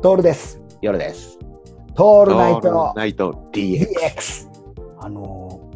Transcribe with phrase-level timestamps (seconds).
[0.00, 0.60] トールです。
[0.80, 1.40] 夜です。
[1.96, 4.48] トールナイトナイト DX。
[5.00, 5.68] あのー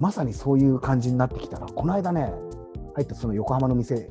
[0.00, 2.30] まさにそういう感じになってきたら、この間ね、
[2.94, 4.10] 入ったその横浜の店で、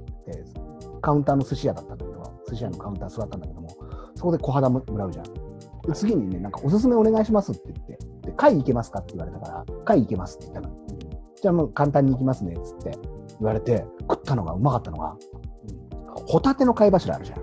[1.02, 3.70] カウンターの寿司屋だったんだけど、寿司屋のカウンター座ったんだけども、
[4.16, 5.26] そこで小肌もらうじゃん。
[5.26, 7.98] で次にね、なんかおすすめお願いしますって言って、
[8.28, 10.76] で、会行けますかって言われたから、会行けますって言ったの。
[11.40, 12.98] じゃあもう簡単に行きますねっつって
[13.40, 15.16] 言われて、食ったのがうまかったのが、
[16.26, 17.43] ホタテの貝柱あるじゃん。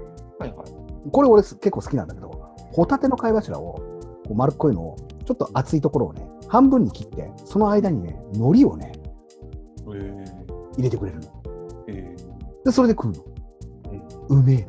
[1.13, 2.31] これ俺す結構好きなんだけど、
[2.73, 3.83] ホタテの貝柱を、こ
[4.31, 8.93] う丸っこいのを、ちょっと厚いところをね、半分に切って、その間にね、海苔をね、
[9.87, 11.43] えー、入れてくれるの。
[11.89, 12.17] え
[12.65, 13.25] で、それで食うの。
[14.29, 14.63] うめえの。
[14.63, 14.67] ー、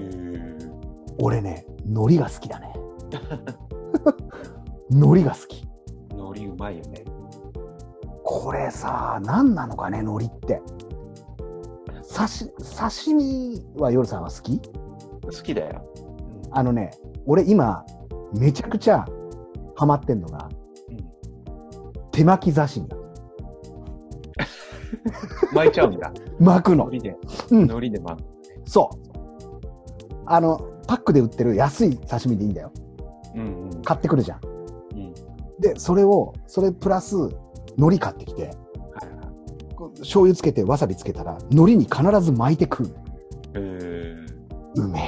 [0.00, 0.72] えー、
[1.18, 2.74] 俺ね、海苔が好きだね。
[4.90, 5.68] 海苔が好き。
[6.10, 7.04] 海苔うまいよね。
[8.22, 10.62] これさ、何なのかね、海苔って。
[12.14, 14.60] 刺し、刺身は夜さんは好き？
[15.32, 15.82] 好きだよ。
[16.50, 16.90] あのね、
[17.26, 17.84] 俺今、
[18.36, 19.04] めちゃくちゃ
[19.76, 20.48] ハマってんのが、
[20.88, 20.98] うん。
[22.10, 22.88] 手巻き刺身。
[25.54, 26.12] 巻いちゃうんだ。
[26.38, 26.86] 巻くの。
[26.86, 27.16] 海苔で。
[27.50, 28.26] うん海苔で巻く。
[28.64, 29.08] そう。
[30.26, 32.72] あの、パックで売ってる安い刺身でいいんだよ。
[33.34, 33.82] うんうん。
[33.82, 34.40] 買ってくるじゃん。
[34.94, 35.12] うん。
[35.60, 37.30] で、それを、それプラス、海
[37.76, 39.98] 苔買ってきて、はいはい。
[40.00, 42.96] 醤油つけて、わさびつけたら、海苔に必ず巻いて食う。
[43.54, 44.14] え
[44.76, 45.07] うめえ。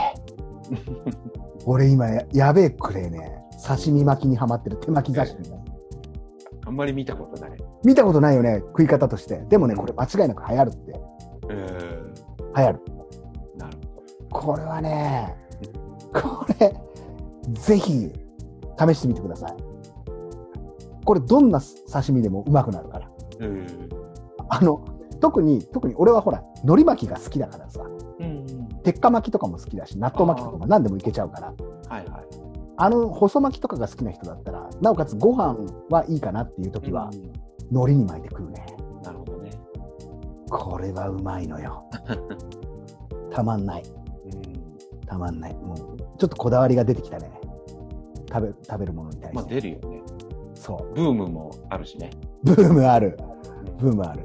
[1.66, 3.44] 俺今や、やべえくれえね。
[3.66, 5.46] 刺身巻きにはまってる手巻き刺身。
[5.46, 5.54] ー、
[6.66, 7.50] あんまり見たことない。
[7.84, 9.44] 見たことないよね、食い方として。
[9.48, 11.00] でもね、これ間違いなく流行るって。
[11.50, 11.66] え
[12.56, 12.80] 流行る。
[13.56, 13.78] ー、なる
[14.30, 15.36] これはね、
[16.12, 16.74] これ、
[17.52, 18.12] ぜひ、
[18.78, 19.56] 試してみてください。
[21.04, 21.60] これ、どんな
[21.92, 23.06] 刺身でもうまくなるから。
[23.06, 23.18] ほど。
[23.40, 23.88] えー、
[24.48, 24.84] あの、
[25.20, 27.99] 特に、特に俺はほら、海苔巻きが好きだからさ、うんうん。
[28.90, 31.54] 鉄火巻きとかも好きだし、納豆巻きとかも何でもいけちゃうから、
[31.88, 32.24] はいはい。
[32.76, 35.56] あの、細巻きとかが好きな人だったら、なおかつご飯
[35.90, 37.32] はいいかなっていう時はう、ん
[37.70, 38.66] 海苔に巻いて食うね。
[39.04, 39.50] なるほどね。
[40.50, 41.84] これはうまいのよ。
[43.30, 43.82] たまんない。
[44.24, 45.06] うん。
[45.06, 45.54] たまんない。
[45.54, 45.76] もう、
[46.18, 47.30] ちょっとこだわりが出てきたね。
[48.32, 49.54] 食べ、食べるものに対まあして。
[49.54, 50.02] 出るよね。
[50.54, 50.94] そう。
[50.94, 52.10] ブームもあるしね。
[52.42, 53.16] ブームある。
[53.20, 54.24] うんブームある。